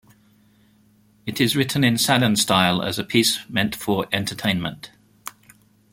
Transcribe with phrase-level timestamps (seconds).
[1.27, 4.89] It is written in Salon style as a piece meant for entertainment.